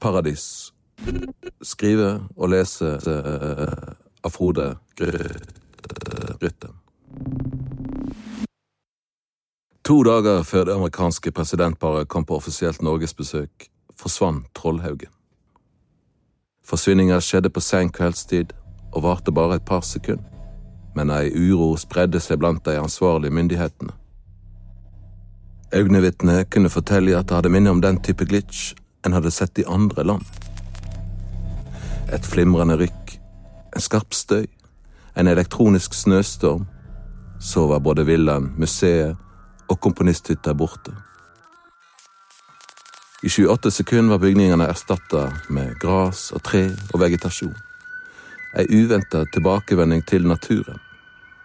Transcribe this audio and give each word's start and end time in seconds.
Paradis. 0.00 0.72
Skrive 1.62 2.20
og 2.36 2.50
lese 2.52 2.96
uh, 3.06 3.94
av 4.24 4.32
Frode 4.34 4.74
Grytten. 4.96 6.76
To 9.84 10.02
dager 10.06 10.42
før 10.46 10.64
det 10.68 10.74
amerikanske 10.74 11.32
presidentparet 11.32 12.08
kom 12.08 12.24
på 12.24 12.36
offisielt 12.36 12.82
norgesbesøk, 12.82 13.68
forsvant 13.96 14.46
Trollhaugen. 14.54 15.10
Forsvinninga 16.64 17.18
skjedde 17.24 17.50
på 17.50 17.60
sen 17.64 17.90
kveldstid 17.90 18.52
og 18.92 19.02
varte 19.02 19.32
bare 19.34 19.58
et 19.58 19.66
par 19.66 19.82
sekunder, 19.82 20.26
men 20.94 21.10
ei 21.10 21.32
uro 21.34 21.72
spredde 21.80 22.20
seg 22.22 22.38
blant 22.38 22.62
de 22.66 22.76
ansvarlige 22.78 23.34
myndighetene. 23.34 23.96
Øynevitnet 25.74 26.50
kunne 26.50 26.70
fortelle 26.70 27.18
at 27.18 27.28
det 27.28 27.36
hadde 27.36 27.50
minnet 27.50 27.70
om 27.70 27.82
den 27.82 27.98
type 28.02 28.26
glitch 28.26 28.74
en 29.06 29.12
hadde 29.12 29.30
sett 29.30 29.58
i 29.58 29.64
andre 29.64 30.04
land. 30.04 30.24
Et 32.12 32.26
flimrende 32.26 32.76
rykk, 32.80 33.14
en 33.76 33.84
skarp 33.84 34.14
støy, 34.14 34.46
en 35.16 35.30
elektronisk 35.30 35.94
snøstorm. 35.94 36.66
Så 37.40 37.66
var 37.66 37.80
både 37.80 38.04
villaen, 38.04 38.50
museet 38.60 39.16
og 39.68 39.80
komponisthytta 39.80 40.52
borte. 40.54 40.92
I 43.22 43.28
28 43.28 43.70
sekunder 43.70 44.16
var 44.16 44.18
bygningene 44.18 44.68
erstatta 44.68 45.26
med 45.48 45.74
gras 45.80 46.30
og 46.32 46.42
tre 46.44 46.66
og 46.92 47.00
vegetasjon. 47.00 47.56
Ei 48.58 48.66
uventa 48.68 49.24
tilbakevending 49.32 50.02
til 50.08 50.26
naturen. 50.28 50.80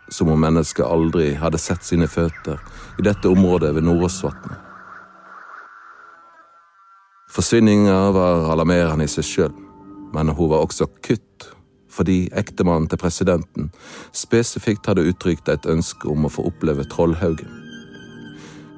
Som 0.10 0.32
om 0.32 0.40
mennesket 0.40 0.86
aldri 0.86 1.34
hadde 1.40 1.60
sett 1.60 1.84
sine 1.84 2.08
føtter 2.08 2.60
i 3.00 3.06
dette 3.06 3.30
området 3.30 3.74
ved 3.76 3.88
Nordåsvatnet. 3.88 4.65
Forsvinninga 7.32 8.12
var 8.16 8.50
alarmerende 8.54 9.08
i 9.08 9.12
seg 9.12 9.28
sjøl, 9.28 9.54
men 10.14 10.30
hun 10.30 10.52
var 10.54 10.66
også 10.66 10.88
kutt 11.04 11.52
fordi 11.96 12.26
ektemannen 12.36 12.90
til 12.92 13.00
presidenten 13.00 13.70
spesifikt 14.12 14.88
hadde 14.90 15.06
uttrykt 15.08 15.48
et 15.48 15.68
ønske 15.72 16.10
om 16.12 16.28
å 16.28 16.32
få 16.32 16.44
oppleve 16.50 16.84
Trollhaugen. 16.92 17.48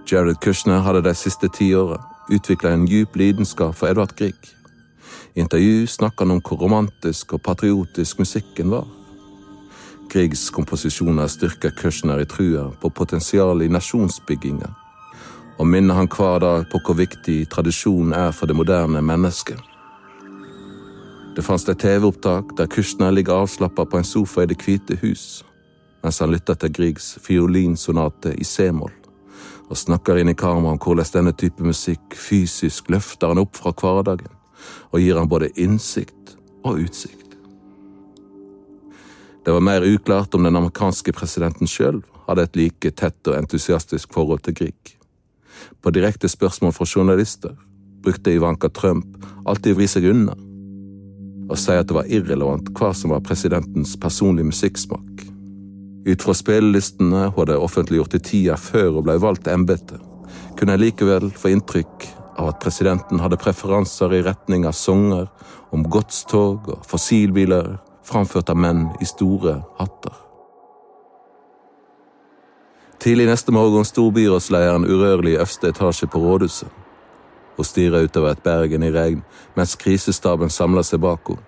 Jared 0.08 0.38
Kushner 0.44 0.84
hadde 0.86 1.02
de 1.08 1.16
siste 1.18 1.50
ti 1.50 1.72
åra 1.76 1.98
utvikla 2.30 2.76
en 2.76 2.86
djup 2.88 3.16
lidenskap 3.16 3.76
for 3.76 3.90
Edvard 3.90 4.14
Grieg. 4.20 4.38
I 5.36 5.42
intervju 5.42 5.88
snakka 5.88 6.26
han 6.26 6.38
om 6.38 6.42
hvor 6.42 6.62
romantisk 6.62 7.34
og 7.34 7.44
patriotisk 7.46 8.20
musikken 8.20 8.72
var. 8.72 8.88
Griegs 10.12 10.50
komposisjoner 10.56 11.28
styrker 11.28 11.74
Kushner 11.76 12.22
i 12.24 12.30
trua 12.30 12.70
på 12.82 12.90
potensialet 12.90 13.68
i 13.68 13.74
nasjonsbygginga, 13.74 14.70
og 15.58 15.68
minner 15.68 15.98
han 15.98 16.10
hver 16.12 16.40
dag 16.40 16.68
på 16.72 16.82
hvor 16.86 16.98
viktig 17.00 17.48
tradisjonen 17.50 18.14
er 18.14 18.32
for 18.32 18.50
det 18.50 18.56
moderne 18.56 19.02
mennesket. 19.02 19.60
Det 21.38 21.46
fantes 21.46 21.70
et 21.70 21.82
TV-opptak 21.82 22.56
der 22.58 22.70
Kushner 22.70 23.12
ligger 23.14 23.44
avslappa 23.44 23.86
på 23.86 23.98
en 23.98 24.08
sofa 24.08 24.44
i 24.44 24.50
Det 24.50 24.58
hvite 24.62 24.98
hus, 25.02 25.44
mens 26.04 26.20
han 26.20 26.32
lytter 26.32 26.54
til 26.54 26.74
Griegs 26.74 27.18
fiolinsonate 27.22 28.34
i 28.38 28.44
c-moll 28.44 28.94
og 29.68 29.78
snakker 29.78 30.18
inn 30.18 30.32
i 30.32 30.38
kameraet 30.38 30.78
om 30.78 30.82
hvordan 30.82 31.14
denne 31.14 31.34
type 31.36 31.64
musikk 31.64 32.16
fysisk 32.16 32.90
løfter 32.90 33.34
han 33.34 33.42
opp 33.42 33.56
fra 33.60 33.74
hverdagen 33.76 34.34
og 34.92 35.00
gir 35.00 35.18
han 35.20 35.30
både 35.30 35.52
innsikt 35.60 36.38
og 36.64 36.80
utsikt. 36.86 37.38
Det 39.46 39.54
var 39.54 39.64
mer 39.64 39.86
uklart 39.86 40.36
om 40.36 40.44
den 40.44 40.56
amerikanske 40.56 41.14
presidenten 41.16 41.68
sjøl 41.68 42.02
hadde 42.28 42.44
et 42.48 42.58
like 42.60 42.92
tett 42.92 43.30
og 43.30 43.38
entusiastisk 43.38 44.14
forhold 44.14 44.42
til 44.44 44.58
Grieg. 44.58 44.97
På 45.82 45.94
direkte 45.94 46.30
spørsmål 46.30 46.74
fra 46.76 46.86
journalister 46.86 47.56
brukte 48.04 48.34
Ivanka 48.34 48.70
Trump 48.70 49.26
alltid 49.46 49.76
å 49.76 49.80
vri 49.80 49.88
seg 49.92 50.10
unna 50.12 50.36
og 51.48 51.56
si 51.60 51.72
at 51.72 51.88
det 51.88 51.96
var 51.96 52.10
irrelevant 52.12 52.74
hva 52.76 52.92
som 52.96 53.14
var 53.14 53.24
presidentens 53.24 53.94
personlige 54.00 54.50
musikksmak. 54.50 55.24
Ut 56.08 56.24
fra 56.24 56.36
spillelistene 56.36 57.30
hun 57.30 57.38
hadde 57.38 57.60
offentliggjort 57.64 58.18
i 58.20 58.24
tida 58.24 58.58
før 58.60 58.98
hun 58.98 59.08
ble 59.08 59.18
valgt 59.24 59.46
til 59.48 59.56
embetet, 59.56 60.02
kunne 60.60 60.76
jeg 60.76 60.84
likevel 60.84 61.30
få 61.32 61.54
inntrykk 61.54 62.08
av 62.38 62.52
at 62.52 62.62
presidenten 62.64 63.24
hadde 63.24 63.40
preferanser 63.42 64.14
i 64.14 64.24
retning 64.28 64.68
av 64.68 64.76
sanger 64.78 65.28
om 65.76 65.88
godstog 65.88 66.68
og 66.76 66.86
fossilbiler 66.88 67.78
framført 68.08 68.52
av 68.52 68.60
menn 68.60 68.88
i 69.04 69.08
store 69.08 69.60
hatter. 69.80 70.27
Tidlig 73.08 73.26
neste 73.30 73.54
morgen 73.56 73.86
sto 73.88 74.10
byrådslederen 74.12 74.84
urørlig 74.84 75.32
i 75.32 75.36
øverste 75.38 75.70
etasje 75.72 76.10
på 76.12 76.20
rådhuset. 76.20 76.68
Hun 77.56 77.66
stirra 77.66 78.02
utover 78.04 78.34
et 78.34 78.42
Bergen 78.44 78.84
i 78.84 78.90
regn 78.92 79.22
mens 79.56 79.76
krisestaben 79.80 80.50
samla 80.52 80.84
seg 80.84 81.00
bak 81.00 81.30
henne. 81.32 81.46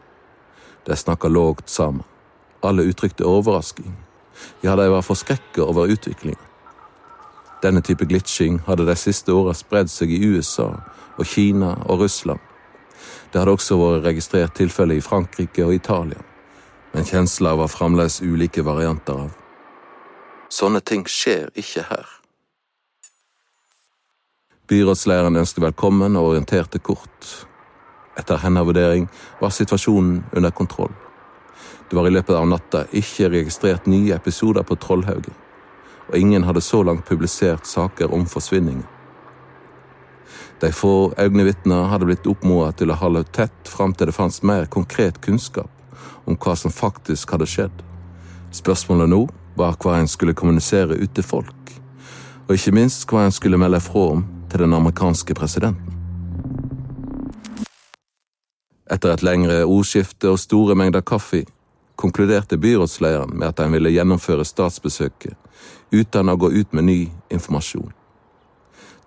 De 0.87 0.95
snakka 0.95 1.27
lågt 1.27 1.67
sammen. 1.69 2.05
Alle 2.63 2.85
uttrykte 2.87 3.27
overrasking. 3.27 3.91
Ja, 4.63 4.77
de 4.79 4.87
var 4.87 5.03
forskrekka 5.03 5.65
over 5.65 5.91
utviklinga. 5.91 6.39
Denne 7.63 7.81
type 7.81 8.07
glitching 8.07 8.61
hadde 8.63 8.87
de 8.87 8.95
siste 8.95 9.35
åra 9.35 9.51
spredd 9.53 9.91
seg 9.91 10.15
i 10.15 10.21
USA 10.23 10.69
og 11.17 11.25
Kina 11.27 11.73
og 11.89 12.05
Russland. 12.05 12.39
Det 13.33 13.41
hadde 13.41 13.57
også 13.59 13.81
vært 13.83 14.07
registrert 14.07 14.55
tilfeller 14.55 14.95
i 14.95 15.03
Frankrike 15.03 15.67
og 15.67 15.75
Italia, 15.75 16.23
men 16.93 17.03
kjensla 17.03 17.57
var 17.59 17.67
fremdeles 17.67 18.21
ulike 18.23 18.63
varianter 18.63 19.27
av. 19.27 19.48
Sånne 20.49 20.81
ting 20.81 21.03
skjer 21.05 21.51
ikke 21.53 21.83
her. 21.91 22.07
Byrådslæreren 24.69 25.37
ønsket 25.37 25.61
velkommen 25.61 26.17
og 26.17 26.31
orienterte 26.31 26.81
kort. 26.81 27.27
Etter 28.17 28.41
hennes 28.41 28.65
vurdering 28.65 29.05
var 29.41 29.53
situasjonen 29.53 30.23
under 30.33 30.51
kontroll. 30.51 30.93
Det 31.89 31.97
var 31.97 32.07
i 32.09 32.13
løpet 32.13 32.35
av 32.37 32.47
natta 32.49 32.83
ikke 32.93 33.29
registrert 33.29 33.85
nye 33.89 34.13
episoder 34.17 34.65
på 34.65 34.77
Trollhaugen, 34.81 35.33
og 36.09 36.17
ingen 36.17 36.45
hadde 36.45 36.61
så 36.65 36.81
langt 36.83 37.05
publisert 37.05 37.65
saker 37.69 38.13
om 38.13 38.25
forsvinninger. 38.29 38.85
De 40.61 40.71
få 40.75 41.13
øyenvitner 41.17 41.87
hadde 41.87 42.09
blitt 42.09 42.27
oppmodet 42.27 42.81
til 42.81 42.91
å 42.91 42.97
holde 42.99 43.23
tett 43.33 43.69
fram 43.69 43.93
til 43.93 44.09
det 44.09 44.17
fantes 44.17 44.41
mer 44.43 44.65
konkret 44.65 45.21
kunnskap 45.21 45.69
om 46.25 46.37
hva 46.37 46.55
som 46.57 46.73
faktisk 46.73 47.31
hadde 47.33 47.47
skjedd. 47.47 47.85
Spørsmålet 48.51 49.09
nå 49.13 49.27
var 49.59 49.75
hva 49.83 49.99
en 49.99 50.07
skulle 50.07 50.37
kommunisere 50.37 50.95
ut 50.95 51.13
til 51.15 51.25
folk, 51.27 51.73
og 52.47 52.55
ikke 52.55 52.75
minst 52.75 53.05
hva 53.09 53.25
en 53.27 53.35
skulle 53.35 53.59
melde 53.59 53.81
fra 53.83 54.05
om 54.15 54.25
til 54.49 54.63
den 54.63 54.73
amerikanske 54.73 55.35
presidenten. 55.37 55.95
Etter 58.89 59.13
et 59.13 59.23
lengre 59.23 59.61
ordskifte 59.69 60.31
og 60.31 60.39
store 60.41 60.73
mengder 60.79 61.05
kaffe 61.05 61.43
konkluderte 61.99 62.57
byrådslederen 62.57 63.35
med 63.35 63.51
at 63.51 63.59
han 63.61 63.75
ville 63.75 63.91
gjennomføre 63.93 64.47
statsbesøket 64.47 65.35
uten 65.91 66.31
å 66.31 66.37
gå 66.39 66.49
ut 66.55 66.73
med 66.73 66.87
ny 66.87 66.99
informasjon. 67.29 67.91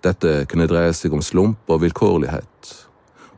Dette 0.03 0.43
kunne 0.51 0.67
dreie 0.67 0.93
seg 0.95 1.15
om 1.15 1.23
slump 1.23 1.71
og 1.71 1.81
vilkårlighet, 1.83 2.73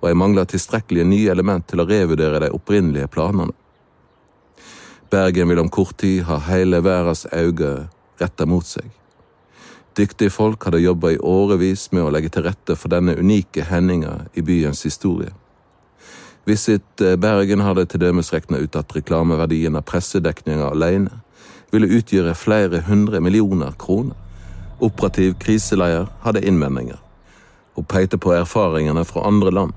og 0.01 0.07
jeg 0.09 0.17
mangla 0.17 0.45
tilstrekkelige 0.49 1.07
nye 1.07 1.31
element 1.33 1.65
til 1.69 1.81
å 1.81 1.87
revurdere 1.89 2.41
de 2.43 2.51
opprinnelige 2.53 3.09
planene. 3.13 3.53
Bergen 5.09 5.49
vil 5.49 5.59
om 5.59 5.69
kort 5.69 5.97
tid 5.97 6.23
ha 6.29 6.39
hele 6.49 6.81
verdens 6.83 7.25
øyne 7.33 7.87
retta 8.21 8.45
mot 8.45 8.65
seg. 8.65 8.89
Dyktige 9.95 10.33
folk 10.33 10.65
hadde 10.67 10.81
jobba 10.83 11.13
i 11.13 11.19
årevis 11.23 11.87
med 11.95 12.03
å 12.03 12.11
legge 12.11 12.29
til 12.33 12.43
rette 12.43 12.75
for 12.75 12.91
denne 12.91 13.15
unike 13.15 13.63
hendinga 13.69 14.25
i 14.35 14.43
byens 14.43 14.83
historie. 14.83 15.31
Visit 16.45 17.01
eh, 17.01 17.15
Bergen 17.15 17.63
hadde 17.63 17.85
til 17.89 18.03
dømes 18.03 18.33
regna 18.33 18.59
ut 18.59 18.75
at 18.75 18.91
reklameverdien 18.95 19.77
av 19.79 19.85
pressedekninga 19.87 20.67
alene 20.73 21.21
ville 21.71 21.89
utgjøre 21.97 22.35
flere 22.37 22.83
hundre 22.89 23.21
millioner 23.23 23.73
kroner. 23.79 24.17
Operativ 24.83 25.37
kriseleder 25.39 26.09
hadde 26.25 26.43
innvendinger, 26.43 26.99
og 27.79 27.87
pekte 27.87 28.19
på 28.19 28.35
erfaringene 28.35 29.05
fra 29.07 29.23
andre 29.29 29.53
land. 29.55 29.73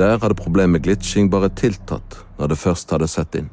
Der 0.00 0.16
hadde 0.16 0.38
problemet 0.38 0.78
med 0.78 0.86
glitching 0.88 1.28
bare 1.30 1.52
tiltatt 1.52 2.22
når 2.38 2.54
det 2.54 2.62
først 2.64 2.96
hadde 2.96 3.08
sett 3.10 3.36
inn. 3.36 3.50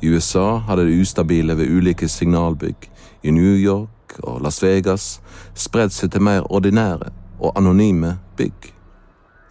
I 0.00 0.08
USA 0.08 0.58
hadde 0.66 0.86
det 0.88 1.00
ustabile 1.00 1.56
ved 1.56 1.70
ulike 1.70 2.08
signalbygg, 2.08 2.90
i 3.22 3.30
New 3.30 3.56
York 3.56 4.20
og 4.22 4.40
Las 4.40 4.62
Vegas, 4.62 5.20
spredd 5.54 5.92
seg 5.92 6.12
til 6.12 6.24
mer 6.24 6.46
ordinære 6.48 7.10
og 7.40 7.52
anonyme 7.56 8.16
bygg. 8.36 8.72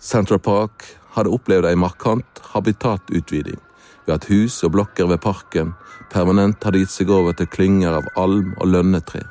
Central 0.02 0.40
Park 0.40 0.86
hadde 1.14 1.30
opplevd 1.34 1.68
ei 1.70 1.78
markant 1.78 2.42
habitatutviding 2.54 3.60
ved 4.08 4.16
at 4.16 4.30
hus 4.30 4.64
og 4.64 4.72
blokker 4.72 5.10
ved 5.10 5.22
parken 5.22 5.74
permanent 6.10 6.64
hadde 6.64 6.82
gitt 6.82 6.94
seg 6.94 7.12
over 7.14 7.36
til 7.38 7.50
klynger 7.52 8.00
av 8.00 8.08
alm 8.18 8.56
og 8.58 8.72
lønnetre. 8.74 9.22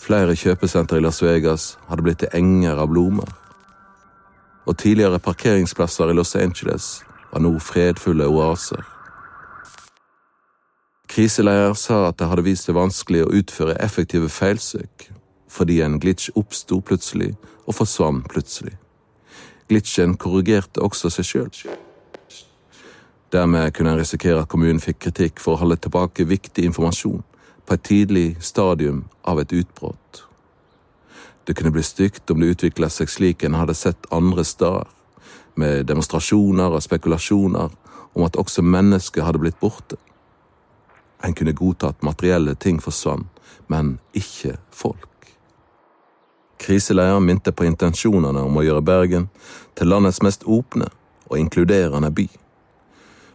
Flere 0.00 0.36
kjøpesentre 0.38 0.96
i 0.96 1.04
Las 1.04 1.20
Vegas 1.22 1.74
hadde 1.90 2.06
blitt 2.06 2.22
til 2.22 2.32
enger 2.32 2.80
av 2.80 2.88
blomster. 2.88 3.34
Og 4.64 4.78
tidligere 4.78 5.18
parkeringsplasser 5.18 6.12
i 6.12 6.16
Los 6.16 6.36
Angeles 6.36 7.02
var 7.32 7.44
nå 7.44 7.52
fredfulle 7.60 8.28
oaser. 8.28 8.84
Kriseleder 11.20 11.74
sa 11.74 12.06
at 12.08 12.16
det 12.16 12.30
hadde 12.30 12.46
vist 12.46 12.64
seg 12.64 12.78
vanskelig 12.78 13.26
å 13.26 13.32
utføre 13.36 13.74
effektive 13.84 14.30
feilsøk 14.32 15.10
fordi 15.52 15.82
en 15.84 15.98
glitch 16.00 16.30
oppsto 16.32 16.78
plutselig 16.80 17.34
og 17.66 17.76
forsvant 17.76 18.24
plutselig. 18.32 18.72
Glitchen 19.68 20.14
korrigerte 20.16 20.80
også 20.80 21.12
seg 21.12 21.28
sjøl. 21.28 21.52
Dermed 23.36 23.76
kunne 23.76 23.92
en 23.92 24.00
risikere 24.00 24.40
at 24.40 24.48
kommunen 24.48 24.80
fikk 24.80 25.02
kritikk 25.10 25.44
for 25.44 25.58
å 25.58 25.62
holde 25.66 25.76
tilbake 25.84 26.24
viktig 26.24 26.64
informasjon 26.70 27.20
på 27.68 27.76
et 27.76 27.84
tidlig 27.92 28.26
stadium 28.40 29.04
av 29.20 29.44
et 29.44 29.52
utbrudd. 29.52 30.24
Det 31.44 31.52
kunne 31.52 31.76
bli 31.76 31.84
stygt 31.84 32.32
om 32.32 32.40
det 32.40 32.54
utvikla 32.54 32.88
seg 32.88 33.12
slik 33.12 33.44
en 33.44 33.60
hadde 33.60 33.76
sett 33.76 34.08
andre 34.08 34.48
steder, 34.48 34.88
med 35.52 35.84
demonstrasjoner 35.84 36.72
og 36.72 36.80
spekulasjoner 36.80 37.74
om 38.14 38.24
at 38.24 38.40
også 38.40 38.64
mennesker 38.64 39.28
hadde 39.28 39.44
blitt 39.44 39.60
borte. 39.60 40.00
En 41.24 41.34
kunne 41.34 41.52
godta 41.52 41.88
at 41.88 42.02
materielle 42.02 42.54
ting 42.54 42.82
forsvant, 42.82 43.26
men 43.68 43.98
ikke 44.14 44.56
folk. 44.72 45.08
Kriseleieren 46.60 47.24
minte 47.24 47.52
på 47.52 47.64
intensjonene 47.64 48.42
om 48.44 48.56
å 48.56 48.64
gjøre 48.64 48.84
Bergen 48.84 49.28
til 49.78 49.88
landets 49.88 50.20
mest 50.22 50.44
åpne 50.44 50.90
og 51.30 51.38
inkluderende 51.38 52.10
by. 52.10 52.28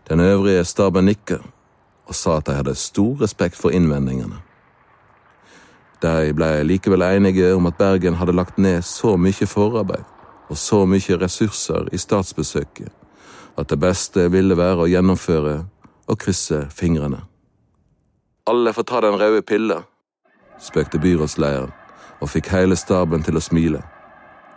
Den 0.09 0.19
øvrige 0.19 0.65
staben 0.65 1.05
nikket 1.09 1.41
og 2.05 2.15
sa 2.15 2.37
at 2.37 2.45
de 2.45 2.53
hadde 2.53 2.75
stor 2.77 3.21
respekt 3.21 3.57
for 3.57 3.73
innvendingene. 3.73 4.37
De 6.01 6.33
ble 6.37 6.49
likevel 6.67 7.01
enige 7.01 7.55
om 7.55 7.65
at 7.65 7.77
Bergen 7.79 8.19
hadde 8.19 8.35
lagt 8.35 8.59
ned 8.61 8.83
så 8.85 9.15
mye 9.17 9.47
forarbeid 9.49 10.05
og 10.49 10.57
så 10.57 10.83
mye 10.85 11.17
ressurser 11.17 11.89
i 11.93 11.97
statsbesøket 11.97 12.91
at 13.57 13.69
det 13.71 13.79
beste 13.79 14.27
ville 14.31 14.57
være 14.57 14.83
å 14.83 14.89
gjennomføre 14.91 15.55
og 16.05 16.19
krysse 16.21 16.65
fingrene. 16.75 17.23
Alle 18.47 18.73
får 18.73 18.83
ta 18.83 19.01
den 19.01 19.15
røde 19.17 19.41
pilla, 19.41 19.79
spøkte 20.61 20.99
byrådslederen 21.01 21.71
og 22.21 22.29
fikk 22.29 22.51
hele 22.53 22.75
staben 22.77 23.23
til 23.25 23.39
å 23.39 23.41
smile. 23.41 23.79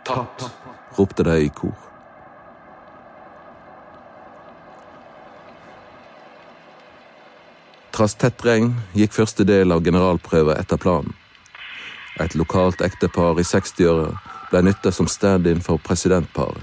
Tatt, 0.05 0.43
ropte 0.97 1.23
de 1.25 1.37
i 1.41 1.47
kor. 1.49 1.73
Trass 7.97 8.13
tett 8.15 8.45
regn 8.45 8.75
gikk 8.93 9.15
første 9.17 9.43
del 9.43 9.73
av 9.73 9.81
generalprøven 9.83 10.53
etter 10.61 10.77
planen. 10.77 11.15
Et 12.21 12.35
lokalt 12.37 12.83
ektepar 12.85 13.41
i 13.41 13.47
60-åra 13.47 14.11
ble 14.51 14.61
nytta 14.67 14.93
som 14.93 15.09
stand-in 15.09 15.63
for 15.65 15.81
presidentparet. 15.81 16.61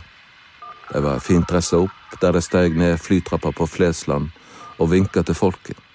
De 0.92 1.02
var 1.02 1.18
fint 1.18 1.48
dressa 1.50 1.82
opp 1.82 2.20
der 2.22 2.38
de 2.38 2.44
steg 2.44 2.78
ned 2.78 3.02
flytrappa 3.02 3.50
på 3.50 3.66
Flesland 3.66 4.30
og 4.78 4.92
vinka 4.94 5.26
til 5.26 5.34
folket. 5.34 5.85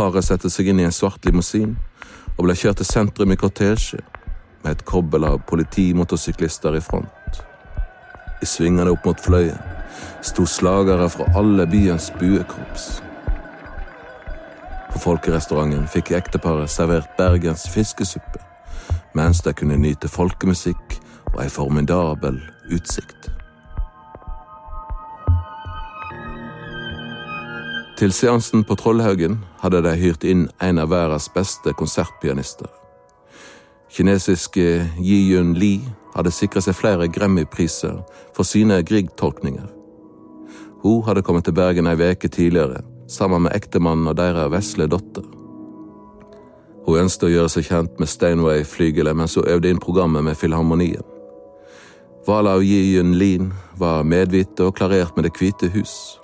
Paret 0.00 0.24
sette 0.24 0.48
seg 0.48 0.70
inn 0.70 0.78
i 0.80 0.84
en 0.88 0.94
svart 0.96 1.26
limousin 1.28 1.74
og 2.38 2.46
ble 2.46 2.54
kjørt 2.56 2.78
til 2.80 2.86
sentrum 2.88 3.34
i 3.34 3.36
kortesje 3.36 3.98
med 4.62 4.70
et 4.70 4.84
kobbel 4.88 5.26
av 5.28 5.42
politimotorsyklister 5.50 6.78
i 6.78 6.80
front. 6.80 7.40
I 8.40 8.48
svingene 8.48 8.94
opp 8.94 9.04
mot 9.04 9.20
Fløyen 9.20 9.60
sto 10.24 10.46
slagere 10.48 11.10
fra 11.12 11.26
alle 11.36 11.66
byens 11.68 12.08
buekorps. 12.16 12.86
På 14.94 15.02
folkerestauranten 15.02 15.84
fikk 15.92 16.14
ekteparet 16.16 16.72
servert 16.72 17.12
Bergens 17.20 17.66
fiskesuppe, 17.68 18.40
mens 19.12 19.44
de 19.44 19.52
kunne 19.52 19.76
nyte 19.84 20.08
folkemusikk 20.08 20.96
og 21.34 21.42
ei 21.44 21.52
formidabel 21.52 22.40
utsikt. 22.72 23.28
Til 28.00 28.14
seansen 28.16 28.62
på 28.64 28.78
Trollhaugen 28.80 29.34
hadde 29.60 29.82
de 29.84 29.90
hyrt 30.00 30.22
inn 30.24 30.46
en 30.64 30.78
av 30.80 30.88
verdens 30.88 31.26
beste 31.34 31.74
konsertpianister. 31.76 32.70
Kinesiske 33.92 34.62
Yi 34.96 35.18
Yun 35.34 35.50
Li 35.60 35.74
hadde 36.14 36.32
sikret 36.32 36.64
seg 36.64 36.78
flere 36.78 37.10
Grammy-priser 37.12 37.98
for 38.32 38.48
sine 38.48 38.78
Grieg-tolkninger. 38.88 39.66
Hun 40.80 41.02
hadde 41.04 41.20
kommet 41.26 41.44
til 41.44 41.58
Bergen 41.58 41.90
ei 41.90 41.98
veke 42.00 42.30
tidligere, 42.32 42.80
sammen 43.04 43.44
med 43.44 43.52
ektemannen 43.52 44.08
og 44.08 44.16
deres 44.16 44.48
vesle 44.54 44.88
datter. 44.88 45.26
Hun 46.86 47.02
ønsket 47.02 47.28
å 47.28 47.34
gjøre 47.34 47.52
seg 47.52 47.68
kjent 47.68 48.00
med 48.00 48.08
Steinway-flygelet 48.08 49.18
mens 49.20 49.36
hun 49.36 49.44
øvde 49.44 49.74
inn 49.74 49.82
programmet 49.82 50.24
med 50.24 50.40
Filharmonien. 50.40 51.04
Walau 52.24 52.64
Yi 52.64 52.94
Yun 52.94 53.12
Lin 53.20 53.52
var 53.76 54.08
medvite 54.08 54.70
og 54.70 54.78
klarert 54.80 55.12
med 55.20 55.28
Det 55.28 55.36
hvite 55.36 55.68
hus. 55.76 56.19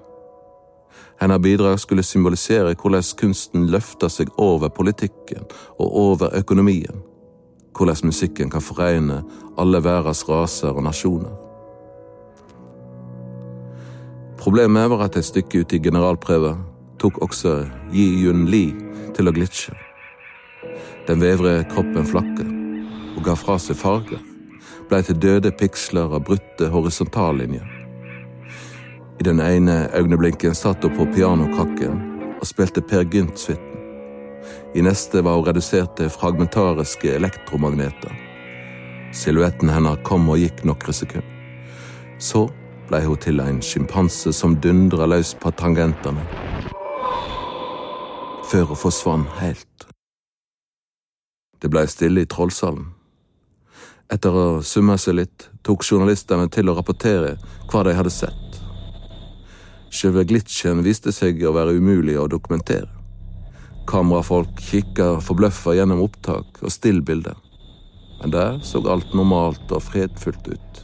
Hennes 1.21 1.41
bidrag 1.43 1.81
skulle 1.81 2.03
symbolisere 2.03 2.75
hvordan 2.75 3.05
kunsten 3.17 3.67
løfter 3.73 4.13
seg 4.13 4.29
over 4.37 4.69
politikken 4.69 5.47
og 5.79 5.97
over 5.97 6.37
økonomien. 6.37 7.03
Hvordan 7.77 7.97
musikken 8.05 8.51
kan 8.51 8.65
foregne 8.65 9.23
alle 9.59 9.81
verdens 9.85 10.29
raser 10.29 10.77
og 10.77 10.85
nasjoner. 10.85 11.33
Problemet 14.39 14.91
var 14.91 15.05
at 15.09 15.17
et 15.17 15.25
stykke 15.25 15.65
ute 15.65 15.77
i 15.77 15.83
generalprøven 15.83 16.61
tok 17.01 17.23
også 17.23 17.65
Yi 17.93 18.07
Yun 18.25 18.45
Li 18.53 18.69
til 19.17 19.29
å 19.29 19.33
glitsje. 19.33 19.75
Den 21.09 21.21
vevre 21.21 21.63
kroppen 21.73 22.07
flakket 22.07 22.53
og 23.17 23.25
ga 23.25 23.35
fra 23.39 23.57
seg 23.63 23.79
farger, 23.81 24.21
blei 24.91 25.01
til 25.03 25.19
døde 25.23 25.53
piksler 25.57 26.13
av 26.13 26.25
brutte 26.29 26.69
horisontallinjer. 26.73 27.76
I 29.21 29.23
den 29.23 29.41
ene 29.41 29.89
øyeblinken 29.97 30.55
satt 30.55 30.85
hun 30.85 30.97
på 30.97 31.07
pianokakken 31.15 32.01
og 32.41 32.47
spilte 32.47 32.83
Per 32.85 33.05
Gynt-suiten. 33.05 33.73
I 34.75 34.83
neste 34.85 35.25
var 35.25 35.39
hun 35.39 35.47
redusert 35.47 35.97
til 35.97 36.11
fragmentariske 36.11 37.15
elektromagneter. 37.17 38.13
Silhuetten 39.13 39.73
hennes 39.73 40.03
kom 40.05 40.29
og 40.29 40.39
gikk 40.39 40.61
noen 40.69 40.93
sekunder. 40.93 41.33
Så 42.19 42.45
blei 42.89 43.05
hun 43.07 43.17
til 43.17 43.41
en 43.41 43.63
sjimpanse 43.65 44.33
som 44.37 44.59
dundra 44.61 45.09
løs 45.09 45.35
på 45.41 45.51
tangentene. 45.51 46.23
Før 48.51 48.69
hun 48.69 48.83
forsvant 48.85 49.33
helt. 49.41 49.89
Det 51.63 51.71
blei 51.73 51.87
stille 51.89 52.21
i 52.21 52.29
trollsalen. 52.29 52.93
Etter 54.13 54.37
å 54.37 54.49
summe 54.63 54.99
seg 55.01 55.17
litt 55.19 55.49
tok 55.67 55.83
journalistene 55.83 56.47
til 56.53 56.69
å 56.69 56.77
rapportere 56.77 57.39
hva 57.73 57.83
de 57.83 57.97
hadde 57.97 58.13
sett. 58.13 58.46
Sjølve 59.91 60.25
glitchen 60.29 60.83
viste 60.85 61.13
seg 61.15 61.43
å 61.47 61.55
være 61.57 61.77
umulig 61.79 62.17
å 62.19 62.27
dokumentere. 62.31 62.91
Kamerafolk 63.87 64.59
kikka 64.59 65.21
forbløffa 65.23 65.77
gjennom 65.79 66.03
opptak 66.03 66.59
og 66.63 66.73
stillbilder, 66.75 67.37
men 68.21 68.35
der 68.35 68.59
så 68.67 68.83
alt 68.91 69.15
normalt 69.15 69.71
og 69.71 69.85
fredfullt 69.87 70.51
ut. 70.51 70.83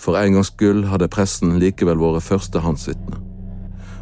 For 0.00 0.16
en 0.18 0.38
gangs 0.38 0.50
skyld 0.50 0.88
hadde 0.90 1.10
pressen 1.12 1.58
likevel 1.62 2.00
vært 2.00 2.24
førstehåndsvitne, 2.26 3.20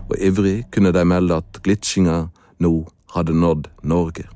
og 0.09 0.15
ivrig 0.17 0.63
kunne 0.73 0.95
de 0.95 1.03
melde 1.05 1.41
at 1.43 1.61
glitchinga 1.67 2.23
nå 2.63 2.75
hadde 3.15 3.35
nådd 3.35 3.69
Norge. 3.83 4.29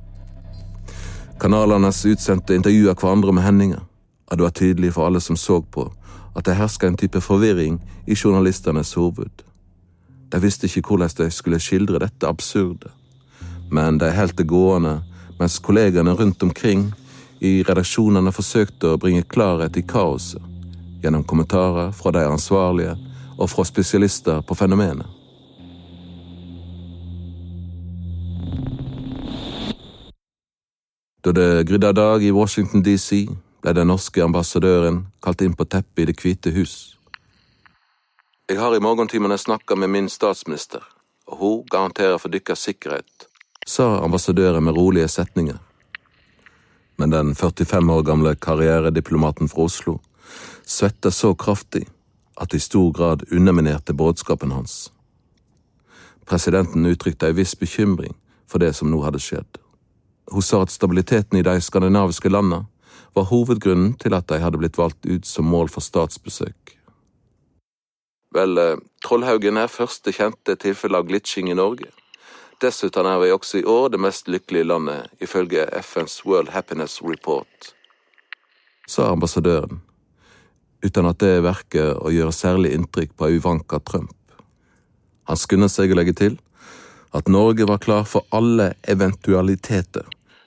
Kanalenes 1.40 2.02
utsendte 2.10 2.56
intervjua 2.58 2.94
hverandre 2.98 3.32
med 3.34 3.46
hendinga, 3.46 3.80
og 4.26 4.36
det 4.36 4.44
var 4.44 4.58
tydelig 4.58 4.92
for 4.96 5.06
alle 5.06 5.22
som 5.22 5.38
så 5.38 5.60
på, 5.62 5.86
at 6.34 6.44
det 6.46 6.56
herska 6.58 6.86
en 6.86 6.96
type 6.96 7.20
forvirring 7.20 7.78
i 8.06 8.14
journalistenes 8.14 8.94
hoved. 8.94 9.44
De 10.32 10.40
visste 10.42 10.66
ikke 10.66 10.88
hvordan 10.88 11.10
de 11.18 11.30
skulle 11.30 11.60
skildre 11.60 12.02
dette 12.02 12.26
absurde, 12.26 12.90
men 13.70 13.98
de 13.98 14.10
holdt 14.12 14.38
det 14.38 14.48
gående 14.50 15.00
mens 15.38 15.58
kollegene 15.58 16.14
rundt 16.14 16.42
omkring 16.42 16.92
i 17.40 17.62
redaksjonene 17.66 18.32
forsøkte 18.32 18.94
å 18.94 19.00
bringe 19.00 19.26
klarhet 19.26 19.76
i 19.76 19.82
kaoset 19.82 20.42
gjennom 21.02 21.24
kommentarer 21.24 21.92
fra 21.92 22.12
de 22.14 22.22
ansvarlige 22.24 22.94
og 23.38 23.50
fra 23.50 23.64
spesialister 23.66 24.40
på 24.46 24.56
fenomenet. 24.56 25.06
Da 31.24 31.32
det 31.32 31.66
grydde 31.68 31.92
dag 31.96 32.22
i 32.22 32.30
Washington 32.30 32.82
DC, 32.84 33.24
ble 33.64 33.72
den 33.72 33.88
norske 33.88 34.20
ambassadøren 34.20 35.06
kalt 35.24 35.40
inn 35.40 35.54
på 35.56 35.64
teppet 35.64 36.02
i 36.02 36.06
Det 36.10 36.20
hvite 36.20 36.50
hus. 36.52 36.98
Jeg 38.48 38.58
har 38.60 38.74
i 38.76 38.80
morgentimene 38.80 39.38
snakka 39.40 39.76
med 39.76 39.88
min 39.88 40.08
statsminister, 40.12 40.82
og 41.26 41.38
hun 41.38 41.62
garanterer 41.72 42.18
for 42.20 42.28
deres 42.28 42.60
sikkerhet, 42.60 43.28
sa 43.66 44.04
ambassadøren 44.04 44.64
med 44.64 44.76
rolige 44.76 45.08
setninger. 45.08 45.56
Men 46.96 47.10
den 47.10 47.34
45 47.34 47.92
år 47.92 48.02
gamle 48.02 48.34
karrierediplomaten 48.36 49.48
fra 49.48 49.62
Oslo 49.62 49.96
svetta 50.66 51.10
så 51.10 51.32
kraftig 51.34 51.86
at 52.36 52.50
det 52.50 52.60
i 52.60 52.60
stor 52.60 52.92
grad 52.92 53.24
underminerte 53.32 53.94
budskapen 53.94 54.52
hans. 54.52 54.92
Presidenten 56.26 56.86
uttrykte 56.86 57.26
ei 57.26 57.32
viss 57.32 57.56
bekymring 57.56 58.12
for 58.46 58.60
det 58.60 58.74
som 58.76 58.92
nå 58.92 59.00
hadde 59.00 59.24
skjedd. 59.24 59.56
Hun 60.32 60.42
sa 60.42 60.62
at 60.62 60.70
stabiliteten 60.70 61.38
i 61.38 61.42
de 61.42 61.60
skandinaviske 61.60 62.28
landene 62.28 62.66
var 63.14 63.28
hovedgrunnen 63.30 63.94
til 64.00 64.14
at 64.16 64.28
de 64.30 64.40
hadde 64.42 64.58
blitt 64.60 64.78
valgt 64.78 65.06
ut 65.06 65.26
som 65.26 65.46
mål 65.48 65.70
for 65.72 65.84
statsbesøk. 65.84 66.76
Vel, 68.34 68.58
eh, 68.58 68.80
Trollhaugen 69.06 69.56
er 69.56 69.70
første 69.70 70.12
kjente 70.12 70.56
tilfelle 70.58 70.98
av 70.98 71.06
glitching 71.06 71.50
i 71.50 71.54
Norge. 71.54 71.90
Dessuten 72.60 73.06
er 73.06 73.18
vi 73.22 73.30
også 73.30 73.60
i 73.60 73.64
år 73.64 73.90
det 73.90 74.00
mest 74.00 74.28
lykkelige 74.28 74.66
landet, 74.66 75.10
ifølge 75.20 75.66
FNs 75.82 76.24
World 76.24 76.48
Happiness 76.48 77.00
Report, 77.02 77.74
sa 78.86 79.10
ambassadøren 79.12 79.80
uten 80.84 81.06
at 81.06 81.18
det 81.18 81.42
verker 81.42 81.94
å 81.96 82.10
gjøre 82.12 82.32
særlig 82.32 82.74
inntrykk 82.76 83.14
på 83.16 83.30
Uvanka 83.38 83.78
Trump. 83.80 84.12
Han 85.24 85.36
skundet 85.36 85.72
seg 85.72 85.90
å 85.90 85.96
legge 85.96 86.12
til 86.12 86.36
at 87.16 87.28
Norge 87.28 87.64
var 87.64 87.78
klar 87.78 88.04
for 88.04 88.26
alle 88.30 88.74
eventualiteter 88.82 90.04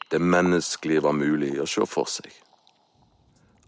det 0.09 0.19
menneskelige 0.19 1.03
var 1.03 1.15
mulig 1.15 1.57
å 1.59 1.67
se 1.67 1.85
for 1.89 2.07
seg. 2.09 2.31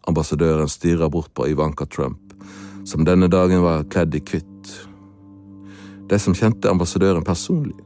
Ambassadøren 0.08 0.68
stirrer 0.68 1.10
bort 1.10 1.34
på 1.34 1.48
Ivanka 1.48 1.86
Trump, 1.86 2.34
som 2.86 3.06
denne 3.06 3.28
dagen 3.28 3.62
var 3.64 3.84
kledd 3.92 4.16
i 4.16 4.22
hvitt. 4.24 4.72
De 6.10 6.20
som 6.20 6.34
kjente 6.34 6.70
ambassadøren 6.70 7.24
personlig, 7.24 7.78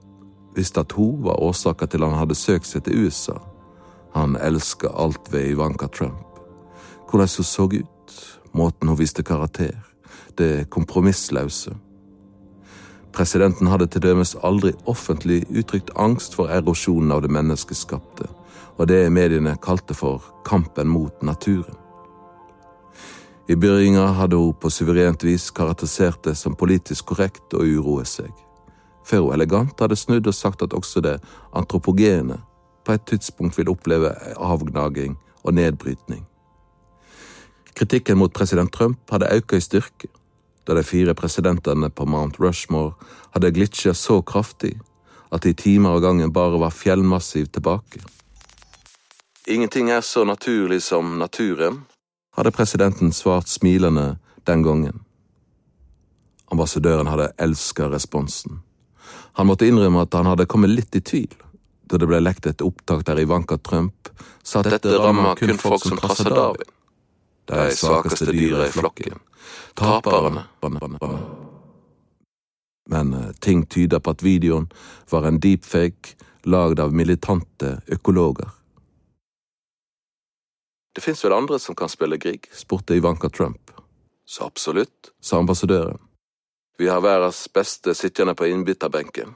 visste 0.55 0.83
at 0.83 0.93
hun 0.95 1.23
var 1.25 1.41
årsaken 1.41 1.87
til 1.87 2.05
han 2.05 2.19
hadde 2.19 2.37
søkt 2.37 2.69
seg 2.69 2.85
til 2.85 3.05
USA. 3.05 3.39
Han 4.13 4.37
elska 4.37 4.91
alt 4.93 5.31
ved 5.33 5.49
Ivanka 5.49 5.87
Trump. 5.87 6.39
Hvordan 7.09 7.27
hun 7.37 7.45
så 7.45 7.65
ut, 7.65 8.13
måten 8.53 8.87
hun 8.87 8.99
viste 8.99 9.23
karakter, 9.23 9.73
det 10.37 10.69
kompromissløse. 10.69 11.75
Presidenten 13.13 13.67
hadde 13.67 13.87
til 13.87 14.01
dømes 14.01 14.35
aldri 14.43 14.71
offentlig 14.89 15.43
uttrykt 15.53 15.91
angst 15.95 16.33
for 16.35 16.49
erosjonen 16.49 17.11
av 17.13 17.21
det 17.21 17.29
menneskeskapte, 17.29 18.25
og 18.77 18.87
det 18.89 19.11
mediene 19.13 19.57
kalte 19.61 19.93
for 19.93 20.23
kampen 20.45 20.89
mot 20.89 21.21
naturen. 21.21 21.82
I 23.47 23.55
begynnelsen 23.55 24.15
hadde 24.15 24.35
hun 24.39 24.53
på 24.55 24.69
suverent 24.71 25.23
vis 25.23 25.49
karakterisert 25.51 26.23
det 26.23 26.35
som 26.39 26.55
politisk 26.55 27.11
korrekt 27.11 27.53
å 27.53 27.63
uroe 27.63 28.05
seg, 28.07 28.31
før 29.03 29.27
hun 29.27 29.35
elegant 29.35 29.79
hadde 29.83 29.99
snudd 29.99 30.27
og 30.27 30.37
sagt 30.37 30.63
at 30.63 30.73
også 30.73 31.03
det 31.03 31.17
antropogene 31.51 32.39
på 32.87 32.95
et 32.95 33.03
tidspunkt 33.07 33.57
vil 33.59 33.71
oppleve 33.71 34.13
avgnaging 34.39 35.17
og 35.43 35.59
nedbrytning. 35.59 36.23
Kritikken 37.75 38.17
mot 38.21 38.33
president 38.33 38.71
Trump 38.71 39.11
hadde 39.11 39.31
økt 39.33 39.57
i 39.57 39.63
styrke 39.63 40.11
da 40.63 40.77
de 40.77 40.83
fire 40.87 41.11
presidentene 41.13 41.89
på 41.91 42.05
Mount 42.07 42.39
Rushmore 42.39 42.93
hadde 43.33 43.51
glitsja 43.51 43.91
så 43.93 44.21
kraftig 44.21 44.77
at 45.33 45.43
det 45.43 45.49
i 45.49 45.61
timer 45.63 45.97
av 45.97 46.03
gangen 46.05 46.31
bare 46.31 46.59
var 46.61 46.71
fjellmassiv 46.71 47.49
tilbake. 47.51 47.99
Ingenting 49.47 49.89
er 49.91 50.01
så 50.01 50.23
naturlig 50.23 50.79
som 50.83 51.17
naturen, 51.19 51.81
hadde 52.33 52.51
presidenten 52.51 53.13
svart 53.13 53.47
smilende 53.47 54.17
den 54.43 54.63
gangen. 54.63 55.03
Ambassadøren 56.51 57.07
hadde 57.07 57.31
elska 57.37 57.89
responsen. 57.89 58.59
Han 59.33 59.47
måtte 59.47 59.67
innrømme 59.67 60.03
at 60.05 60.13
han 60.13 60.29
hadde 60.29 60.45
kommet 60.45 60.73
litt 60.73 60.95
i 60.95 61.01
tvil 61.01 61.33
da 61.93 61.99
det 61.99 62.07
ble 62.09 62.19
lekt 62.23 62.47
et 62.47 62.61
opptak 62.63 63.03
der 63.05 63.19
Ivanka 63.21 63.57
Trump 63.57 64.09
sa 64.43 64.61
at 64.63 64.71
dette 64.71 64.97
rammer 64.97 65.35
kun 65.37 65.57
folk 65.59 65.83
som 65.83 65.99
trasser 65.99 66.31
Darwin. 66.31 66.69
De 67.45 67.65
svakeste 67.75 68.31
dyra 68.31 68.67
i 68.67 68.71
flokken. 68.71 69.19
Taperne. 69.75 70.45
Men 72.89 73.13
eh, 73.13 73.31
ting 73.39 73.65
tyder 73.65 73.99
på 73.99 74.13
at 74.15 74.23
videoen 74.23 74.69
var 75.11 75.27
en 75.27 75.39
deepfake 75.43 76.15
lagd 76.47 76.79
av 76.79 76.95
militante 76.95 77.77
økologer. 77.87 78.49
Det 80.93 81.01
fins 81.01 81.25
vel 81.25 81.33
andre 81.33 81.59
som 81.59 81.75
kan 81.75 81.89
spille 81.89 82.17
Grieg? 82.17 82.49
spurte 82.53 82.95
Ivanka 82.95 83.29
Trump. 83.29 83.71
Så 84.25 84.45
absolutt, 84.45 85.11
sa 85.21 85.37
ambassadøren. 85.37 85.97
Vi 86.77 86.87
har 86.87 87.01
verdens 87.01 87.47
beste 87.53 87.93
sittende 87.93 88.35
på 88.35 88.45
innbytterbenken. 88.45 89.35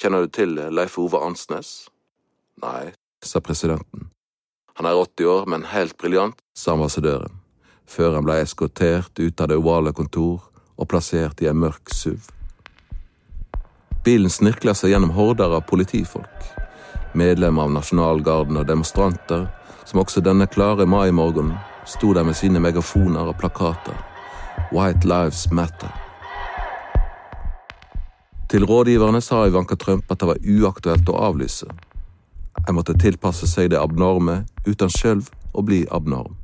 Kjenner 0.00 0.24
du 0.24 0.28
til 0.28 0.54
Leif 0.72 0.98
Ove 0.98 1.20
Ansnes? 1.20 1.88
Nei, 2.62 2.92
sa 3.24 3.40
presidenten. 3.40 4.08
Han 4.74 4.88
er 4.88 4.96
80 4.96 5.28
år, 5.28 5.46
men 5.46 5.66
helt 5.68 5.96
briljant, 6.00 6.38
sa 6.56 6.72
ambassadøren, 6.72 7.40
før 7.86 8.16
han 8.16 8.24
ble 8.24 8.38
eskortert 8.40 9.20
ut 9.20 9.40
av 9.40 9.50
det 9.52 9.58
ovale 9.60 9.92
kontor 9.92 10.48
og 10.76 10.88
plassert 10.88 11.42
i 11.44 11.48
en 11.50 11.60
mørk 11.60 11.92
SUV. 11.92 12.22
Bilen 14.04 14.32
snirkler 14.32 14.74
seg 14.74 14.94
gjennom 14.94 15.12
horder 15.14 15.52
av 15.54 15.66
politifolk, 15.68 16.46
medlemmer 17.14 17.68
av 17.68 17.76
nasjonalgarden 17.76 18.58
og 18.58 18.66
demonstranter, 18.66 19.46
som 19.84 20.00
også 20.00 20.22
denne 20.24 20.46
klare 20.46 20.86
maimorgenen 20.86 21.56
sto 21.86 22.12
der 22.14 22.24
med 22.24 22.36
sine 22.38 22.60
megafoner 22.60 23.32
og 23.32 23.38
plakater. 23.38 23.96
White 24.72 25.08
Lives 25.08 25.50
Matter. 25.50 25.90
Til 28.48 28.64
rådgiverne 28.64 29.20
sa 29.20 29.46
Ivanka 29.46 29.74
Trump 29.74 30.10
at 30.10 30.20
det 30.20 30.28
var 30.28 30.40
uaktuelt 30.44 31.08
å 31.08 31.18
avlyse. 31.28 31.66
En 32.68 32.76
måtte 32.76 32.96
tilpasse 33.00 33.48
seg 33.48 33.70
det 33.72 33.80
abnorme 33.80 34.42
uten 34.66 34.92
sjøl 34.92 35.24
å 35.52 35.64
bli 35.64 35.86
abnorm. 35.90 36.36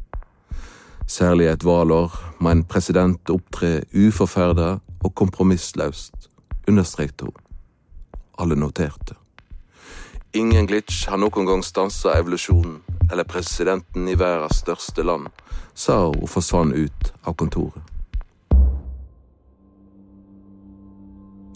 Særlig 1.06 1.48
et 1.48 1.64
valår 1.64 2.12
må 2.40 2.50
en 2.50 2.64
president 2.64 3.30
opptre 3.32 3.82
uforferda 3.92 4.78
og 5.04 5.14
kompromissløst, 5.14 6.28
understrekte 6.68 7.28
hun. 7.28 7.36
Alle 8.38 8.56
noterte. 8.56 9.16
Ingen 10.36 10.68
glitch 10.68 11.06
har 11.08 11.20
noen 11.20 11.48
gang 11.48 11.64
stansa 11.64 12.16
evolusjonen 12.18 12.82
eller 13.12 13.24
presidenten 13.24 14.08
i 14.08 14.14
verdens 14.14 14.62
største 14.62 15.02
land, 15.02 15.28
sa 15.74 16.06
hun 16.06 16.22
og 16.22 16.30
forsvant 16.30 16.74
ut 16.76 17.12
av 17.24 17.36
kontoret. 17.38 17.82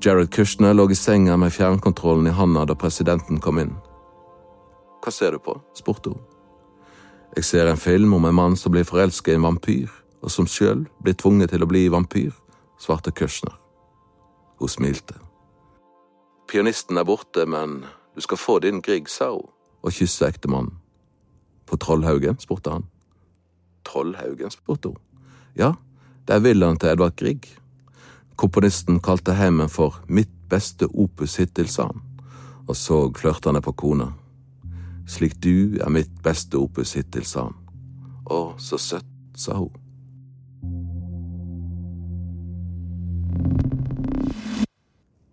Jared 0.03 0.33
Kushner 0.35 0.75
lå 0.75 0.89
i 0.91 0.99
senga 0.99 1.37
med 1.39 1.53
fjernkontrollen 1.55 2.27
i 2.27 2.35
handa 2.35 2.65
da 2.67 2.75
presidenten 2.75 3.39
kom 3.41 3.61
inn. 3.63 3.77
Hva 5.03 5.13
ser 5.15 5.37
du 5.37 5.39
på? 5.39 5.55
spurte 5.79 6.11
hun. 6.11 6.23
Jeg 7.37 7.47
ser 7.47 7.71
en 7.71 7.79
film 7.81 8.15
om 8.15 8.25
en 8.27 8.35
mann 8.35 8.57
som 8.59 8.75
blir 8.75 8.85
forelska 8.85 9.31
i 9.31 9.39
en 9.39 9.47
vampyr, 9.47 9.91
og 10.23 10.31
som 10.31 10.47
sjøl 10.47 10.85
blir 11.01 11.15
tvunget 11.15 11.55
til 11.55 11.63
å 11.63 11.71
bli 11.71 11.87
vampyr, 11.89 12.35
svarte 12.83 13.15
Kushner. 13.15 13.55
Hun 14.59 14.69
smilte. 14.69 15.17
Pianisten 16.51 16.99
er 16.99 17.07
borte, 17.07 17.47
men 17.47 17.85
du 18.15 18.21
skal 18.21 18.43
få 18.43 18.59
din 18.59 18.83
Grieg, 18.83 19.09
sa 19.09 19.31
hun, 19.31 19.47
og 19.83 19.95
kyssa 19.95 20.29
ektemannen. 20.29 20.82
På 21.73 21.77
Trollhaugen? 21.77 22.37
spurte 22.39 22.71
han. 22.71 22.87
Trollhaugen? 23.89 24.51
spurte 24.51 24.89
hun. 24.89 24.99
Ja, 25.57 25.71
det 26.29 26.35
er 26.35 26.43
villaen 26.45 26.77
til 26.77 26.93
Edvard 26.93 27.17
Grieg. 27.17 27.49
Komponisten 28.37 28.99
kalte 29.01 29.33
heimen 29.39 29.73
for 29.73 30.03
Mitt 30.05 30.35
beste 30.53 30.85
opus 30.93 31.39
hittil, 31.41 31.71
sa 31.73 31.87
han, 31.89 32.03
og 32.69 32.77
så 32.77 32.99
flørtende 33.17 33.65
på 33.65 33.73
kona. 33.73 34.11
Slik 35.09 35.39
du 35.41 35.81
er 35.81 35.89
mitt 35.89 36.13
beste 36.21 36.61
opus 36.61 36.93
hittil, 36.93 37.25
sa 37.25 37.47
han. 37.49 37.57
Å, 38.29 38.43
så 38.61 38.77
søtt, 38.77 39.09
sa 39.33 39.57
hun. 39.57 39.73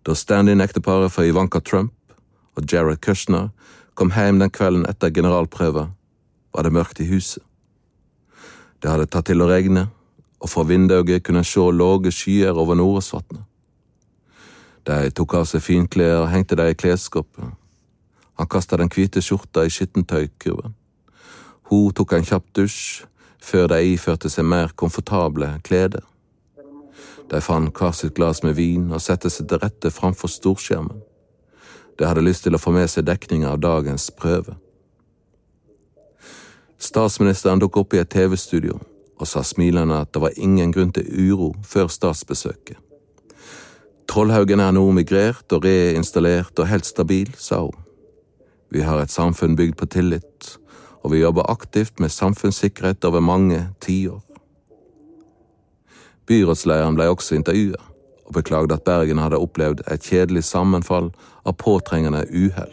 Da 0.08 0.16
stand-in-ekteparet 0.16 1.12
for 1.12 1.28
Ivanka 1.28 1.60
Trump 1.60 1.92
og 2.56 2.64
Jared 2.64 3.04
Kushner 3.04 3.50
kom 3.92 4.16
hjem 4.16 4.40
den 4.40 4.48
kvelden 4.48 4.88
etter 4.88 5.12
generalprøva, 5.12 5.90
var 6.52 6.62
det 6.66 6.72
mørkt 6.72 7.00
i 7.00 7.08
huset. 7.10 7.42
Det 8.82 8.90
hadde 8.90 9.06
tatt 9.06 9.28
til 9.28 9.42
å 9.42 9.48
regne, 9.50 9.88
og 10.40 10.48
fra 10.48 10.64
vinduet 10.64 11.22
kunne 11.22 11.42
en 11.44 11.48
se 11.48 11.60
lave 11.60 12.12
skyer 12.12 12.56
over 12.56 12.78
Noresvatnet. 12.78 13.44
De 14.88 15.10
tok 15.12 15.34
av 15.36 15.44
seg 15.44 15.62
finklær 15.62 16.22
og 16.22 16.30
hengte 16.32 16.56
dem 16.56 16.72
i 16.72 16.76
klesskapet. 16.78 17.52
Han 18.40 18.48
kasta 18.48 18.78
den 18.80 18.88
hvite 18.88 19.20
skjorta 19.20 19.66
i 19.66 19.72
skittentøykurven. 19.72 20.72
Hun 21.68 21.92
tok 21.92 22.14
en 22.16 22.24
kjapp 22.24 22.46
dusj 22.56 23.04
før 23.44 23.68
de 23.72 23.82
iførte 23.92 24.30
seg 24.32 24.48
mer 24.48 24.72
komfortable 24.76 25.52
klede. 25.64 26.00
De 27.30 27.40
fant 27.44 27.70
hver 27.76 27.92
sitt 27.94 28.16
glass 28.16 28.42
med 28.42 28.56
vin 28.56 28.88
og 28.90 29.04
satte 29.04 29.30
seg 29.30 29.46
til 29.48 29.60
rette 29.62 29.92
framfor 29.92 30.32
storskjermen. 30.32 31.04
De 31.98 32.08
hadde 32.08 32.24
lyst 32.24 32.46
til 32.46 32.56
å 32.56 32.60
få 32.62 32.72
med 32.74 32.88
seg 32.90 33.06
dekninga 33.06 33.52
av 33.52 33.60
dagens 33.60 34.08
prøve. 34.16 34.56
Statsministeren 36.80 37.60
dukket 37.60 37.80
opp 37.82 37.94
i 37.94 37.98
et 38.00 38.08
TV-studio 38.08 38.78
og 39.20 39.28
sa 39.28 39.42
smilende 39.44 39.98
at 40.00 40.14
det 40.14 40.22
var 40.22 40.38
ingen 40.40 40.70
grunn 40.72 40.92
til 40.96 41.04
uro 41.12 41.50
før 41.66 41.90
statsbesøket. 41.92 42.78
Trollhaugen 44.08 44.62
er 44.64 44.72
nå 44.72 44.86
migrert 44.96 45.52
og 45.52 45.66
reinstallert 45.66 46.56
og 46.58 46.70
helt 46.70 46.88
stabil, 46.88 47.28
sa 47.36 47.60
hun. 47.66 47.76
Vi 48.72 48.80
har 48.86 49.02
et 49.02 49.12
samfunn 49.12 49.58
bygd 49.58 49.76
på 49.76 49.90
tillit, 49.92 50.48
og 51.04 51.12
vi 51.12 51.20
jobber 51.20 51.50
aktivt 51.52 52.00
med 52.00 52.14
samfunnssikkerhet 52.14 53.04
over 53.04 53.20
mange 53.20 53.60
tiår. 53.84 54.22
Byrådslederen 56.26 56.96
ble 56.96 57.10
også 57.12 57.36
intervjuet, 57.36 57.84
og 58.24 58.34
beklagde 58.40 58.78
at 58.78 58.86
Bergen 58.88 59.20
hadde 59.20 59.42
opplevd 59.42 59.84
et 59.90 60.06
kjedelig 60.06 60.46
sammenfall 60.48 61.12
av 61.44 61.58
påtrengende 61.60 62.24
uhell. 62.30 62.72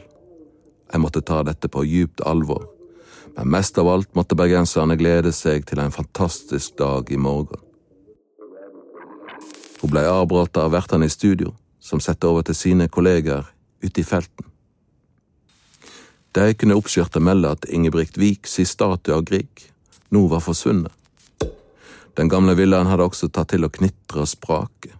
Jeg 0.94 1.04
måtte 1.04 1.26
ta 1.26 1.44
dette 1.44 1.68
på 1.68 1.84
djupt 1.84 2.24
alvor 2.24 2.70
men 3.38 3.50
mest 3.54 3.78
av 3.78 3.88
alt 3.88 4.16
måtte 4.18 4.36
bergenserne 4.36 4.98
glede 4.98 5.32
seg 5.36 5.66
til 5.70 5.80
en 5.80 5.94
fantastisk 5.94 6.78
dag 6.82 7.12
i 7.14 7.20
morgen. 7.22 7.62
Hun 9.78 9.92
ble 9.94 10.02
avbrutt 10.10 10.58
av 10.58 10.74
vertene 10.74 11.06
i 11.06 11.14
studio, 11.14 11.54
som 11.80 12.02
satte 12.02 12.26
over 12.26 12.48
til 12.48 12.58
sine 12.58 12.88
kolleger 12.90 13.46
ute 13.86 14.02
i 14.02 14.06
felten. 14.06 14.50
De 16.34 16.50
kunne 16.58 16.78
oppskjørte 16.78 17.22
melde 17.22 17.54
at 17.54 17.70
Ingebrigt 17.70 18.18
Vik 18.18 18.50
si 18.50 18.66
statue 18.66 19.14
av 19.14 19.24
Grieg 19.30 19.68
nå 20.10 20.26
var 20.32 20.42
forsvunnet. 20.42 20.94
Den 22.18 22.30
gamle 22.34 22.56
villaen 22.58 22.90
hadde 22.90 23.06
også 23.06 23.30
tatt 23.30 23.54
til 23.54 23.68
å 23.68 23.74
knitre 23.74 24.24
og 24.26 24.32
sprake. 24.32 24.96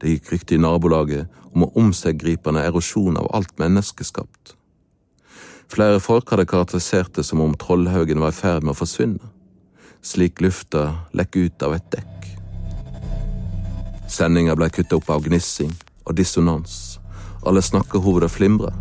Det 0.00 0.14
gikk 0.14 0.32
rykte 0.32 0.56
i 0.56 0.62
nabolaget 0.62 1.28
om 1.52 1.66
å 1.66 1.72
omseggripende 1.76 2.64
erosjon 2.64 3.20
av 3.20 3.28
alt 3.36 3.52
menneskeskapt. 3.60 4.57
Flere 5.68 6.00
folk 6.00 6.30
hadde 6.32 6.46
karakterisert 6.48 7.12
det 7.14 7.26
som 7.28 7.40
om 7.44 7.54
Trollhaugen 7.54 8.20
var 8.20 8.32
i 8.32 8.36
ferd 8.36 8.64
med 8.64 8.72
å 8.72 8.78
forsvinne, 8.78 9.32
slik 10.00 10.40
lufta 10.40 10.86
lekker 11.12 11.48
ut 11.48 11.64
av 11.66 11.74
et 11.76 11.90
dekk. 11.92 12.28
Sendinga 14.08 14.56
ble 14.56 14.70
kutta 14.72 14.96
opp 14.96 15.10
av 15.12 15.26
gnissing 15.26 15.74
og 16.08 16.16
dissonans, 16.16 16.96
alle 17.44 17.60
snakkehovedet 17.62 18.32
flimra, 18.32 18.72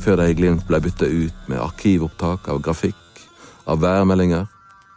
før 0.00 0.22
de 0.22 0.30
i 0.30 0.38
glimt 0.38 0.62
ble 0.68 0.78
bytta 0.84 1.10
ut 1.10 1.50
med 1.50 1.58
arkivopptak 1.58 2.46
av 2.48 2.62
grafikk, 2.62 3.26
av 3.66 3.82
værmeldinger, 3.82 4.46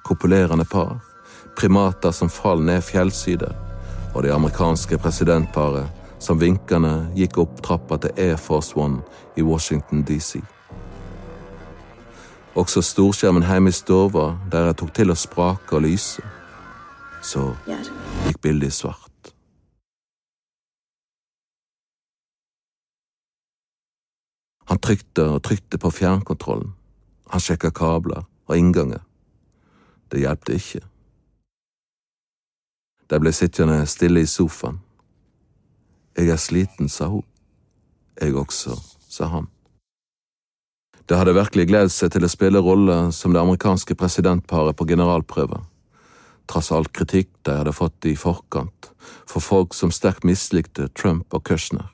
kopulerende 0.06 0.66
par, 0.70 1.00
primater 1.58 2.14
som 2.14 2.30
fall 2.30 2.62
ned 2.62 2.86
fjellsider, 2.86 3.58
og 4.14 4.24
det 4.24 4.34
amerikanske 4.36 5.02
presidentparet 5.02 5.90
som 6.22 6.40
vinkende 6.40 7.10
gikk 7.18 7.42
opp 7.42 7.62
trappa 7.66 7.98
til 8.00 8.14
Air 8.22 8.38
Force 8.38 8.78
One 8.78 9.02
i 9.36 9.42
Washington 9.42 10.06
DC. 10.08 10.40
Også 12.56 12.82
storskjermen 12.86 13.46
hjemme 13.48 13.70
i 13.70 13.74
stua, 13.74 14.38
der 14.52 14.68
jeg 14.68 14.76
tok 14.78 14.92
til 14.94 15.10
å 15.10 15.18
sprake 15.18 15.74
og 15.74 15.82
lyse. 15.88 16.22
Så 17.26 17.48
gikk 17.66 18.42
bildet 18.44 18.70
i 18.70 18.76
svart. 18.76 19.34
Han 24.70 24.80
trykte 24.80 25.26
og 25.34 25.42
trykte 25.44 25.78
på 25.82 25.90
fjernkontrollen. 25.90 26.76
Han 27.34 27.42
sjekka 27.42 27.74
kabler 27.74 28.24
og 28.46 28.58
innganger. 28.58 29.02
Det 30.12 30.22
hjalp 30.22 30.50
ikke. 30.54 30.84
De 33.10 33.20
ble 33.20 33.34
sittende 33.34 33.82
stille 33.90 34.22
i 34.22 34.30
sofaen. 34.30 34.78
Jeg 36.18 36.30
er 36.30 36.38
sliten, 36.38 36.90
sa 36.90 37.10
hun. 37.10 37.26
Jeg 38.22 38.38
også, 38.38 38.78
sa 39.10 39.26
han. 39.34 39.50
Det 41.10 41.18
hadde 41.20 41.36
virkelig 41.36 41.68
gledet 41.68 41.92
seg 41.92 42.14
til 42.14 42.24
å 42.24 42.32
spille 42.32 42.62
rolle 42.64 42.98
som 43.12 43.34
det 43.34 43.42
amerikanske 43.42 43.96
presidentparet 44.00 44.78
på 44.80 44.88
generalprøver, 44.88 45.66
trass 46.48 46.72
all 46.72 46.88
kritikk 46.96 47.30
de 47.44 47.58
hadde 47.60 47.76
fått 47.76 48.08
i 48.08 48.16
forkant 48.20 48.92
for 49.28 49.44
folk 49.44 49.76
som 49.76 49.92
sterkt 49.92 50.24
mislikte 50.28 50.88
Trump 50.96 51.34
og 51.36 51.44
Kushner. 51.48 51.90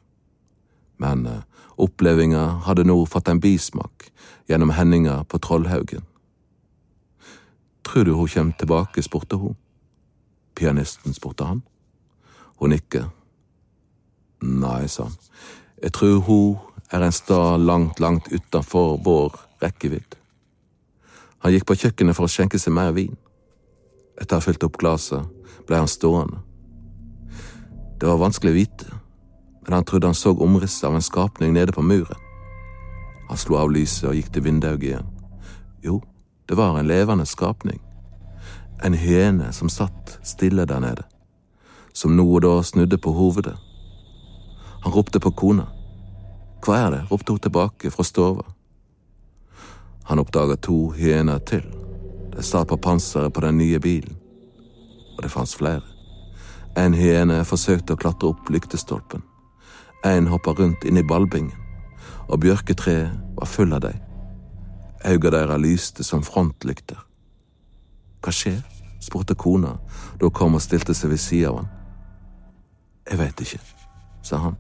Men 1.01 1.25
eh, 1.25 1.41
opplevinga 1.79 2.61
hadde 2.67 2.85
nå 2.85 2.99
fått 3.09 3.31
en 3.31 3.41
bismak 3.41 4.11
gjennom 4.49 4.73
hendinga 4.77 5.23
på 5.29 5.39
Trollhaugen. 5.41 6.05
Tror 7.85 8.05
du 8.05 8.13
hun 8.13 8.29
kjem 8.29 8.51
tilbake, 8.53 9.01
spurte 9.01 9.39
hun. 9.41 9.55
Pianisten 10.53 11.15
spurte 11.15 11.47
han. 11.47 11.63
Hun 12.59 12.75
nikker. 12.75 13.07
Nei, 14.43 14.85
sa 14.91 15.07
han. 15.07 15.15
Jeg 15.79 15.95
tror 15.95 16.19
hun 16.27 16.57
er 16.91 17.01
en 17.01 17.12
stad 17.12 17.60
langt, 17.60 18.00
langt 18.00 18.27
utenfor 18.31 18.98
vår 19.03 19.36
rekkevidd. 19.62 20.15
Han 21.39 21.53
gikk 21.53 21.67
på 21.69 21.77
kjøkkenet 21.77 22.17
for 22.17 22.25
å 22.27 22.31
skjenke 22.31 22.60
seg 22.60 22.74
mer 22.75 22.91
vin. 22.96 23.15
Etter 24.19 24.36
å 24.36 24.39
ha 24.39 24.43
fylt 24.43 24.65
opp 24.65 24.79
glasset, 24.81 25.24
ble 25.67 25.79
han 25.79 25.88
stående. 25.88 26.41
Det 28.00 28.08
var 28.08 28.19
vanskelig 28.19 28.51
å 28.51 28.58
vite, 28.58 28.98
men 29.63 29.77
han 29.77 29.86
trodde 29.88 30.10
han 30.10 30.17
så 30.17 30.34
omrisset 30.34 30.88
av 30.89 30.98
en 30.98 31.05
skapning 31.05 31.53
nede 31.53 31.75
på 31.75 31.84
muren. 31.86 32.19
Han 33.29 33.38
slo 33.38 33.60
av 33.62 33.72
lyset 33.72 34.10
og 34.10 34.17
gikk 34.17 34.31
til 34.34 34.48
vinduet 34.48 34.84
igjen. 34.84 35.10
Jo, 35.86 36.00
det 36.50 36.58
var 36.58 36.79
en 36.79 36.89
levende 36.89 37.27
skapning. 37.29 37.79
En 38.84 38.96
hyene 38.98 39.51
som 39.53 39.69
satt 39.69 40.17
stille 40.25 40.65
der 40.65 40.81
nede, 40.81 41.03
som 41.93 42.15
nå 42.15 42.25
og 42.25 42.41
da 42.41 42.55
snudde 42.63 42.98
på 42.98 43.13
hovedet. 43.13 43.55
Han 44.84 44.95
ropte 44.95 45.19
på 45.19 45.32
kona. 45.32 45.67
Hva 46.65 46.78
er 46.78 46.89
det? 46.91 47.04
ropte 47.12 47.32
hun 47.32 47.39
tilbake 47.39 47.91
fra 47.91 48.04
stova. 48.04 48.43
Han 50.10 50.19
oppdaga 50.19 50.56
to 50.58 50.91
hyener 50.98 51.39
til. 51.39 51.63
De 52.34 52.43
satt 52.43 52.67
på 52.67 52.78
panseret 52.78 53.34
på 53.34 53.41
den 53.45 53.58
nye 53.58 53.80
bilen. 53.80 54.17
Og 55.17 55.24
det 55.24 55.32
fantes 55.32 55.56
flere. 55.56 55.86
En 56.78 56.93
hyene 56.93 57.41
forsøkte 57.45 57.93
å 57.93 58.00
klatre 58.00 58.32
opp 58.32 58.50
lyktestolpen. 58.50 59.24
En 60.06 60.30
hoppa 60.32 60.54
rundt 60.56 60.86
inn 60.88 60.98
i 60.98 61.04
ballbingen, 61.04 61.56
og 62.30 62.39
bjørketreet 62.45 63.12
var 63.36 63.50
full 63.50 63.74
av 63.76 63.84
dem. 63.84 64.00
Auga 65.06 65.32
deres 65.34 65.62
lyste 65.63 66.04
som 66.04 66.24
frontlykter. 66.24 67.00
Hva 68.24 68.34
skjer? 68.36 68.62
spurte 69.00 69.36
kona 69.36 69.78
da 70.19 70.28
hun 70.28 70.34
kom 70.36 70.58
og 70.58 70.63
stilte 70.63 70.93
seg 70.93 71.13
ved 71.13 71.22
sida 71.24 71.54
av 71.54 71.62
han. 71.62 71.69
Jeg 73.08 73.19
veit 73.22 73.43
ikke, 73.45 73.60
sa 74.28 74.41
han. 74.43 74.58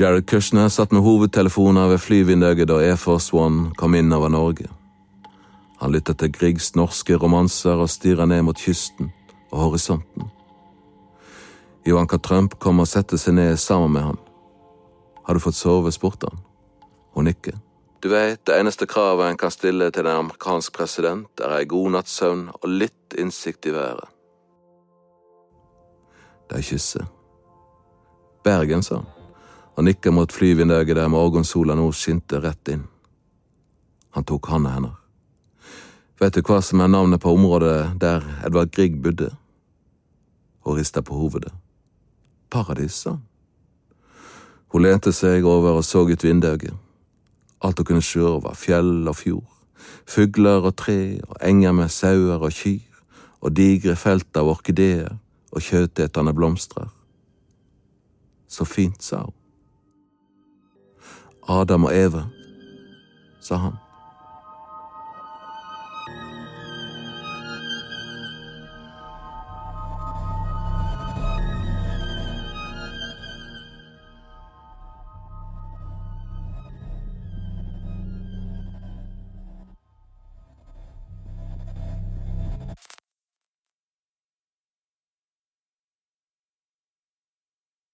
Jared 0.00 0.26
Kushner 0.26 0.68
satt 0.68 0.92
med 0.92 1.02
hovedtelefoner 1.02 1.88
ved 1.88 1.98
flyvinduet 1.98 2.68
da 2.70 2.76
Air 2.78 2.96
Force 2.96 3.34
One 3.34 3.72
kom 3.74 3.96
inn 3.98 4.12
over 4.14 4.28
Norge. 4.30 4.68
Han 5.80 5.90
lyttet 5.90 6.20
til 6.20 6.30
Griegs 6.32 6.76
norske 6.78 7.16
romanser 7.18 7.82
og 7.82 7.90
stirra 7.90 8.26
ned 8.26 8.44
mot 8.46 8.58
kysten 8.58 9.10
og 9.50 9.58
horisonten. 9.58 10.30
Ivanka 11.86 12.18
Trump 12.22 12.54
kom 12.62 12.78
og 12.78 12.86
sette 12.86 13.18
seg 13.18 13.34
ned 13.40 13.56
sammen 13.58 13.92
med 13.96 14.06
han. 14.06 14.22
Har 15.26 15.34
du 15.34 15.42
fått 15.42 15.58
sove? 15.58 15.90
spurte 15.92 16.30
han. 16.30 16.46
Hun 17.14 17.26
nikker. 17.26 17.58
Du 17.98 18.08
veit, 18.14 18.46
det 18.46 18.54
eneste 18.54 18.86
kravet 18.86 19.32
en 19.32 19.36
kan 19.36 19.50
stille 19.50 19.90
til 19.90 20.06
en 20.06 20.22
amerikansk 20.28 20.78
president, 20.78 21.26
er 21.42 21.58
ei 21.58 21.66
god 21.66 21.96
natts 21.96 22.14
søvn 22.20 22.46
og 22.54 22.70
litt 22.70 23.18
innsikt 23.18 23.66
i 23.66 23.74
været. 23.74 24.06
De 26.54 26.62
kysser. 26.62 27.10
Bergen, 28.44 28.82
sa 28.82 29.02
han 29.02 29.17
og 29.78 29.84
nikka 29.86 30.10
mot 30.10 30.32
flyvinduet 30.34 30.90
der 30.90 31.06
morgensola 31.06 31.76
nå 31.78 31.84
skinte 31.94 32.40
rett 32.42 32.70
inn. 32.72 32.82
Han 34.10 34.26
tok 34.26 34.48
handa 34.50 34.72
hennes. 34.74 34.96
Vet 36.18 36.34
du 36.34 36.42
hva 36.42 36.58
som 36.66 36.82
er 36.82 36.90
navnet 36.90 37.22
på 37.22 37.30
området 37.30 37.92
der 38.02 38.26
Edvard 38.42 38.72
Grieg 38.74 38.96
bodde? 38.98 39.30
Hun 40.66 40.80
rista 40.80 40.98
på 40.98 41.14
hovedet. 41.14 41.52
Paradis. 42.50 43.04
Hun 43.06 44.82
lente 44.82 45.14
seg 45.14 45.46
over 45.46 45.78
og 45.78 45.86
så 45.86 46.02
ut 46.10 46.26
vinduet. 46.26 46.74
Alt 47.62 47.78
hun 47.78 47.86
kunne 47.86 48.02
sjå 48.02 48.34
var 48.42 48.58
fjell 48.58 49.06
og 49.06 49.14
fjord, 49.20 49.46
fugler 50.10 50.66
og 50.66 50.74
tre 50.74 51.20
og 51.22 51.38
enger 51.38 51.78
med 51.78 51.94
sauer 51.94 52.42
og 52.42 52.50
kyr, 52.50 52.82
og 53.38 53.54
digre 53.54 53.94
felt 53.94 54.34
av 54.34 54.50
orkideer 54.50 55.14
og 55.54 55.62
kjøtetende 55.62 56.34
blomstrer. 56.34 56.90
Så 58.50 58.66
fint, 58.66 59.02
sa 59.02 59.22
hun. 59.22 59.37
Adam 61.48 61.84
og 61.84 61.96
Eva, 61.96 62.26
sa 63.40 63.56
han. 63.56 63.87